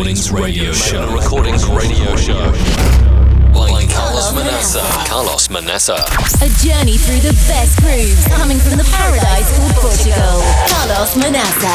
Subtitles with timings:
[0.00, 1.04] Recordings Radio Show.
[1.04, 2.52] Magna Recordings Radio Show.
[3.52, 4.80] By Carlos Manaça.
[5.06, 5.96] Carlos Manaça.
[6.40, 10.40] A journey through the best grooves coming from the paradise called Portugal.
[10.72, 11.68] Carlos Manaça.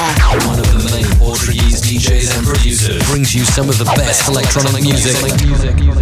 [0.48, 4.82] One of the main Portuguese DJs and producers brings you some of the best electronic
[4.82, 5.16] music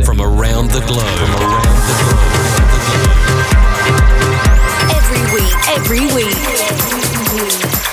[0.05, 1.03] from around the globe.
[1.03, 2.23] From around the globe.
[4.95, 7.92] Every week, every week.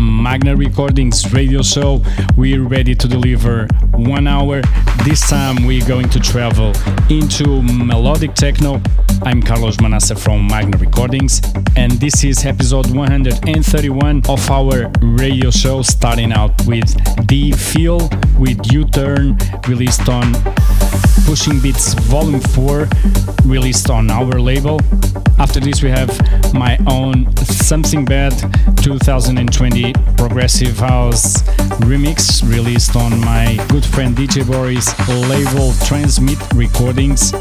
[0.00, 2.02] Magna Recordings radio show.
[2.36, 4.62] We're ready to deliver one hour.
[5.04, 6.72] This time we're going to travel
[7.10, 8.80] into melodic techno.
[9.22, 11.42] I'm Carlos Manaça from Magna Recordings,
[11.76, 16.94] and this is episode 131 of our radio show, starting out with
[17.28, 20.34] The Feel with U Turn, released on
[21.26, 22.88] Pushing Beats Volume 4,
[23.44, 24.80] released on our label.
[25.38, 26.10] After this, we have
[26.54, 28.32] my own Something Bad
[28.76, 31.42] 2020 Progressive House
[31.86, 34.88] remix released on my good friend DJ Boris
[35.28, 37.32] label Transmit Recordings.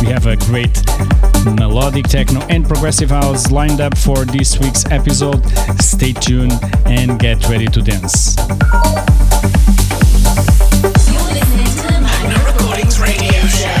[0.00, 0.82] We have a great
[1.58, 5.44] melodic techno and progressive house lined up for this week's episode.
[5.80, 6.52] Stay tuned
[6.86, 8.36] and get ready to dance.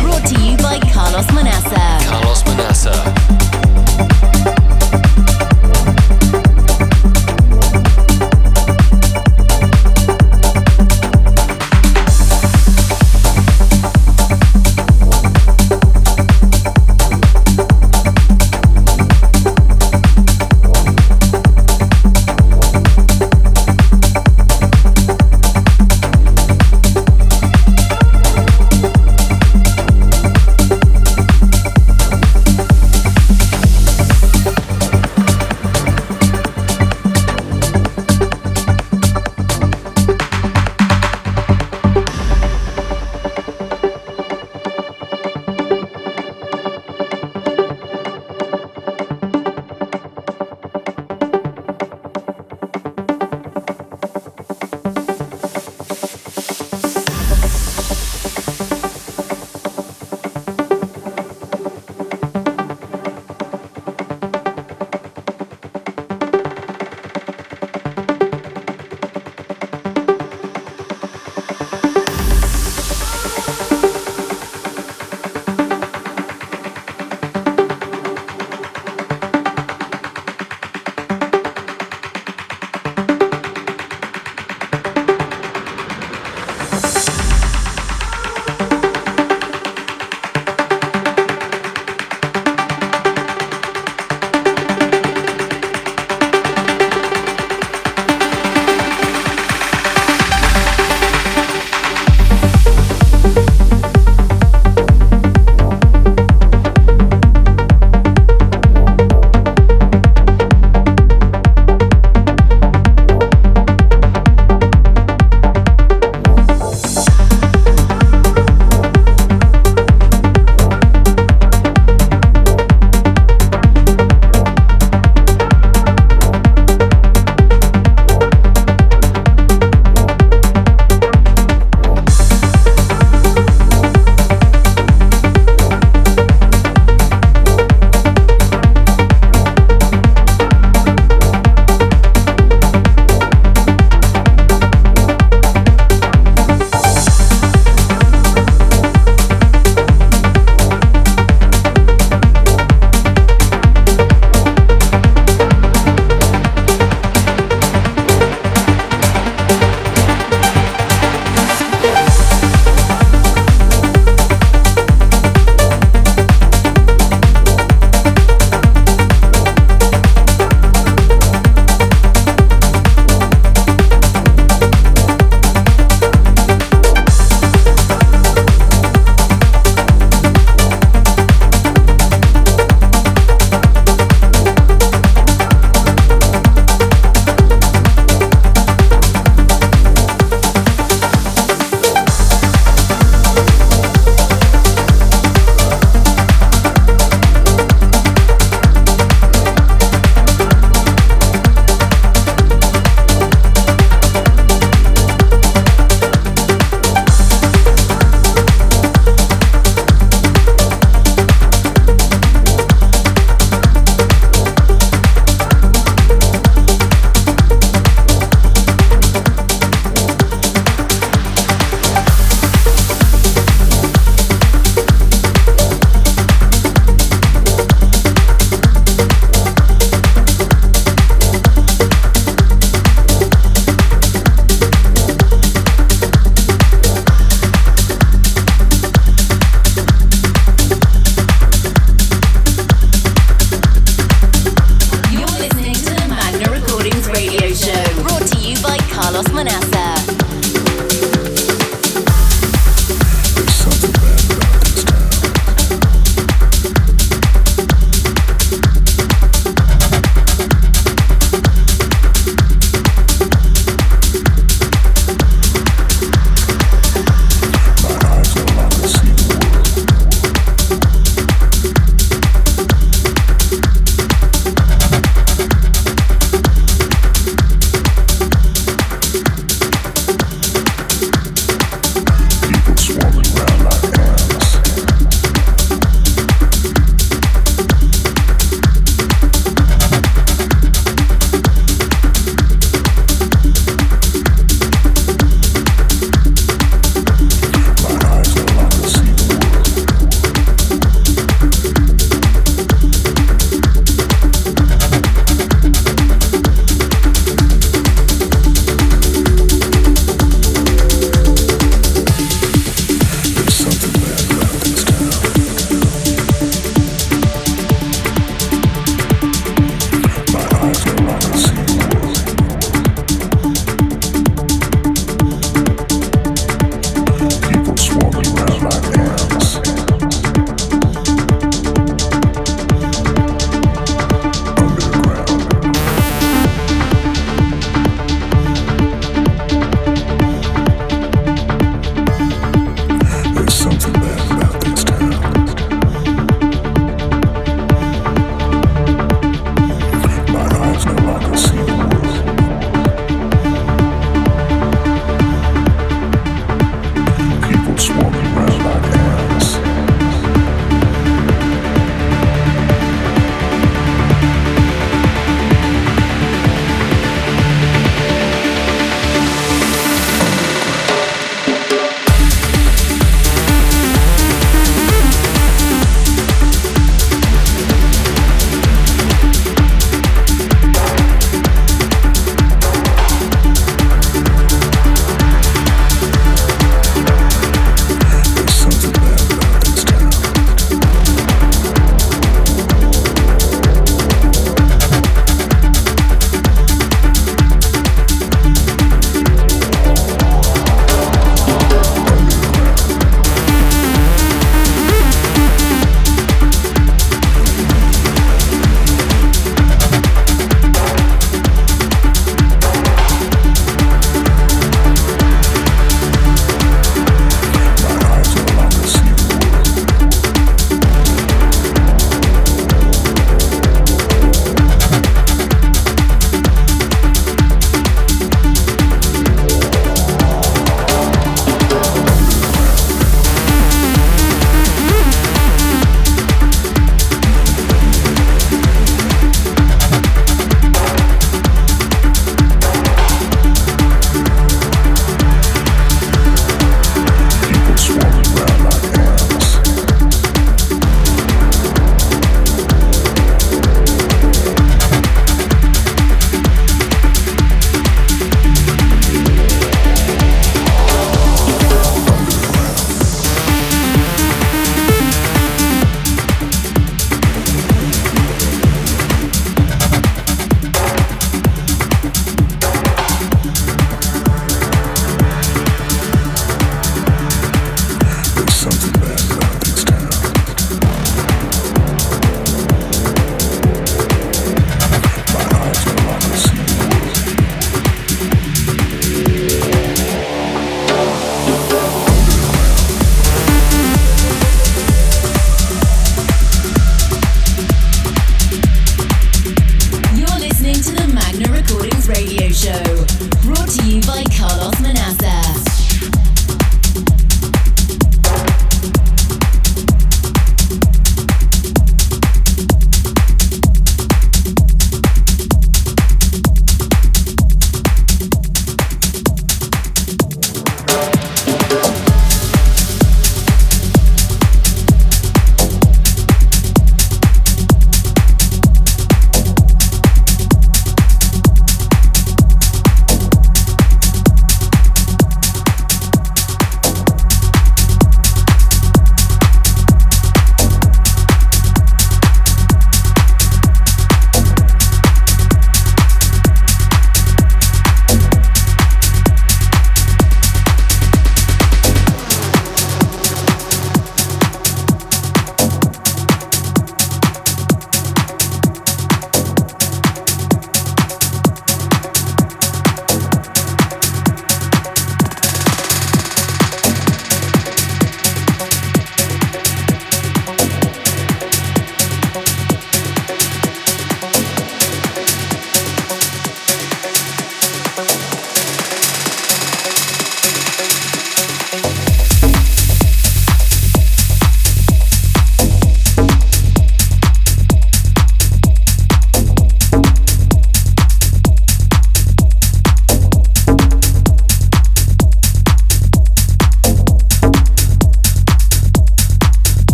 [0.00, 2.08] Brought to you by Carlos Manaça.
[2.08, 3.15] Carlos Manaça.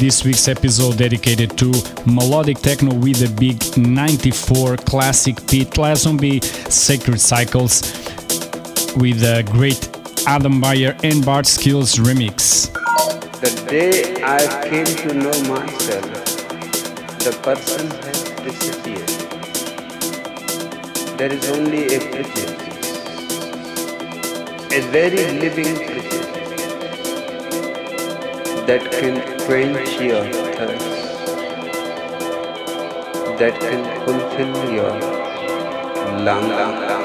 [0.00, 1.70] This week's episode dedicated to
[2.06, 7.82] melodic techno with a big 94 classic Pete Lazonby Sacred Cycles
[8.96, 9.90] with a great
[10.26, 12.72] Adam Beyer and Bart Skils remix.
[13.42, 16.24] The day I came to know myself,
[17.18, 19.06] the person has disappeared.
[21.18, 22.56] There is only a prejudice,
[24.72, 26.20] a very living prejudice
[28.66, 30.24] that can quench your
[30.54, 30.90] thirst,
[33.38, 34.94] that can fulfill your
[36.24, 37.00] longing.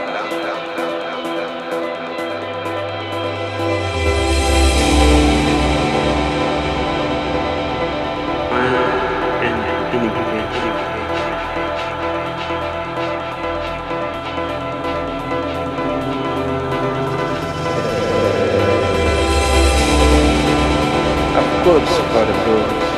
[21.66, 22.96] course for those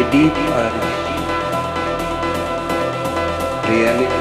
[0.00, 0.86] a deep earth
[3.68, 4.17] reality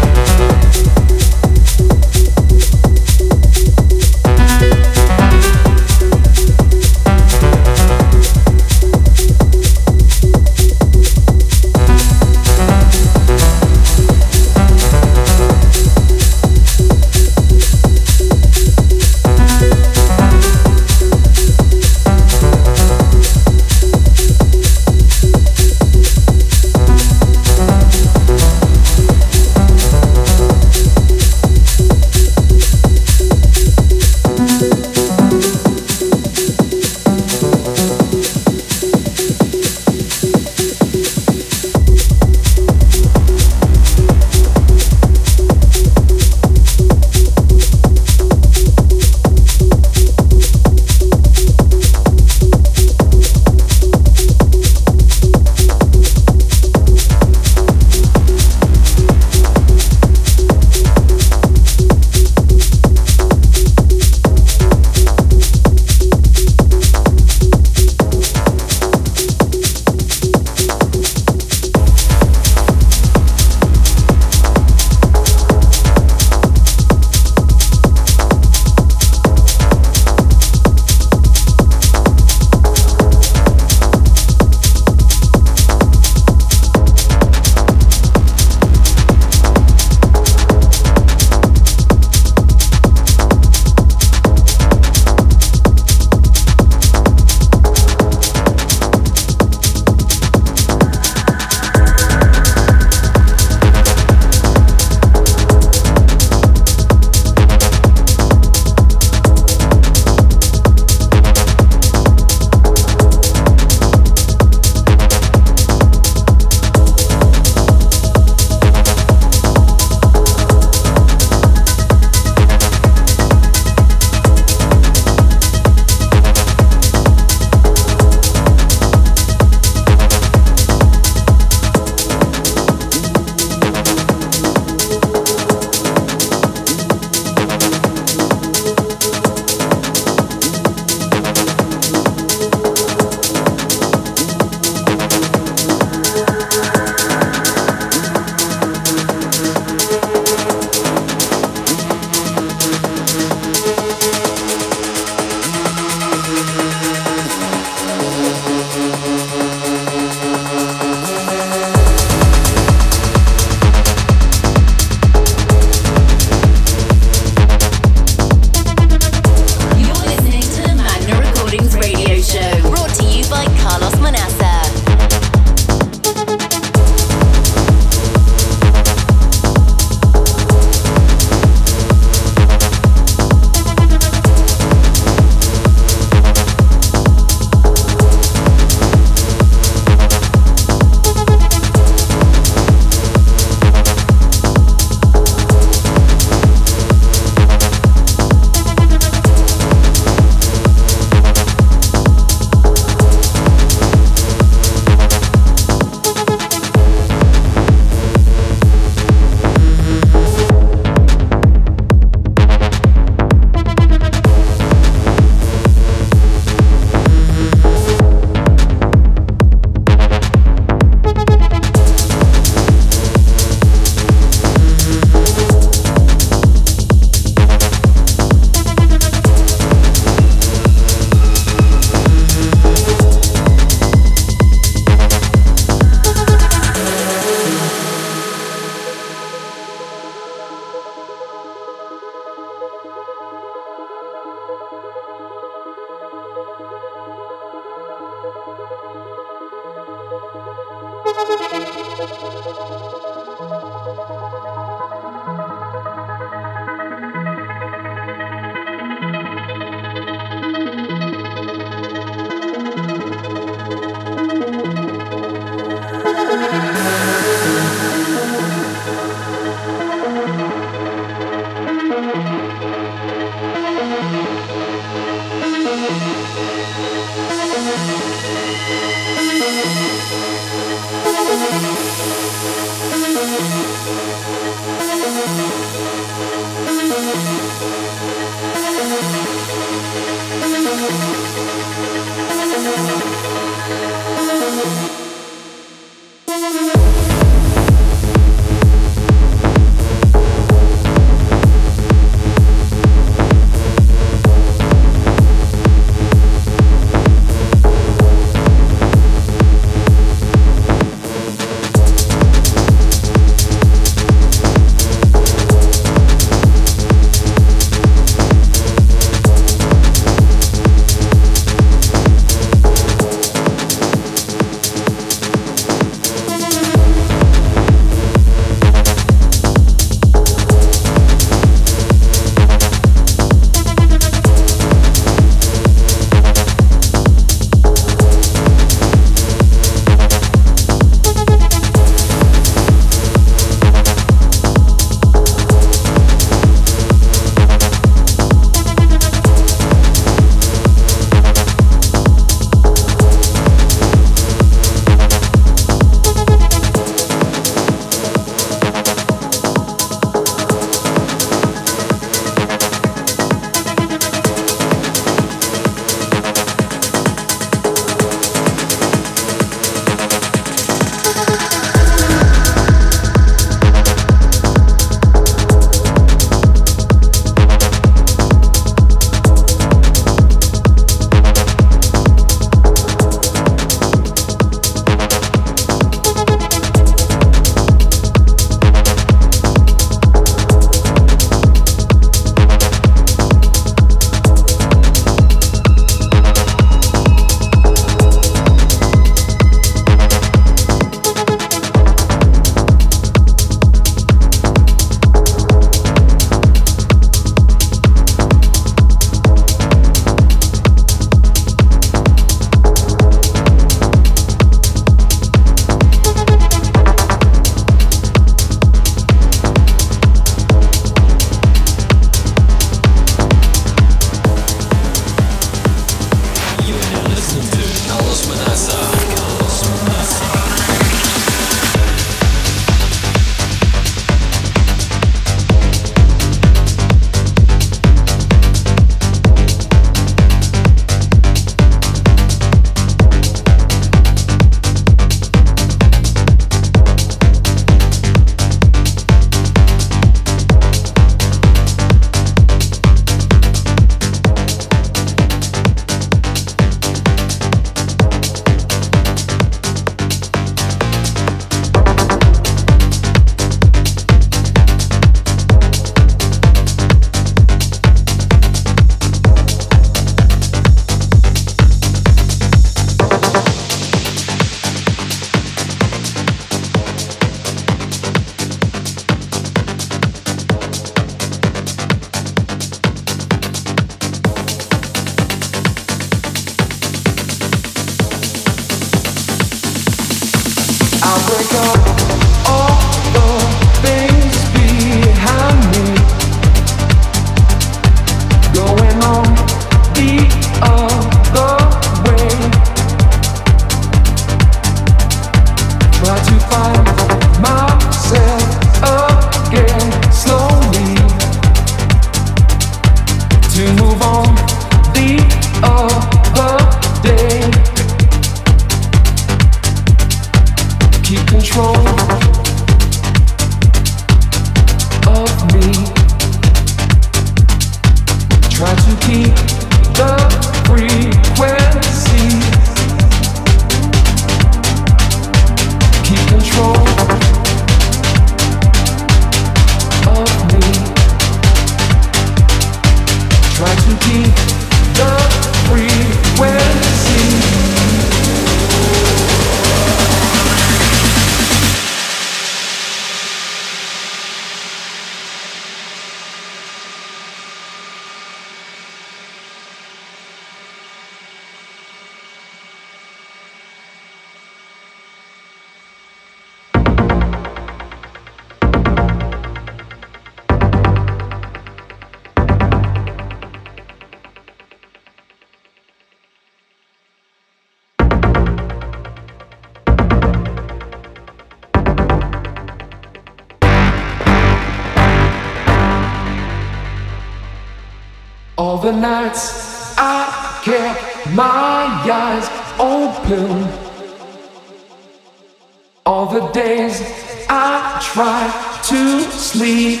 [596.66, 597.00] days
[597.48, 598.42] I try
[598.90, 599.00] to
[599.30, 600.00] sleep.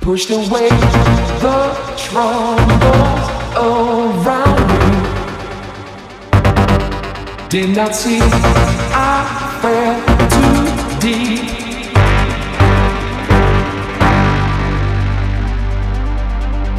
[0.00, 0.68] Pushed away
[1.44, 1.60] the
[2.06, 3.24] troubles
[3.70, 4.90] around me.
[7.50, 9.18] Did not see I
[9.60, 9.96] fell
[10.34, 10.62] too
[11.04, 11.52] deep.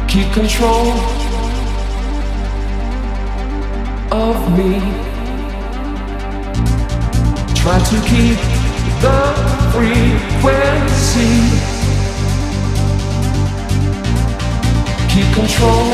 [0.08, 0.92] keep control
[4.12, 5.13] of me.
[7.64, 8.38] Try to keep
[9.00, 9.20] the
[9.72, 11.32] frequency.
[15.08, 15.92] Keep control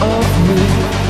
[0.00, 1.03] of me.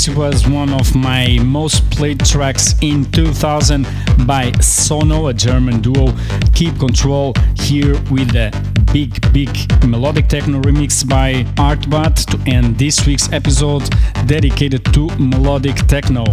[0.00, 3.86] This was one of my most played tracks in 2000
[4.26, 6.14] by Sono, a German duo.
[6.54, 8.50] Keep Control here with a
[8.94, 9.50] big, big
[9.86, 13.90] melodic techno remix by Artbat to end this week's episode
[14.24, 16.24] dedicated to melodic techno.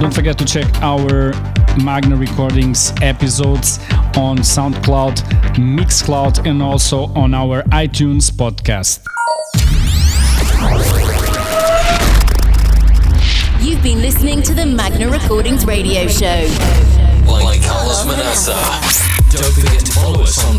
[0.00, 1.32] Don't forget to check our
[1.82, 3.78] Magna Recordings episodes
[4.16, 5.16] on SoundCloud,
[5.54, 9.04] Mixcloud, and also on our iTunes podcast.
[13.60, 16.46] You've been listening to the Magna Recordings radio show.
[17.26, 18.56] Like Carlos Manaça.
[19.30, 20.58] Don't forget to follow us on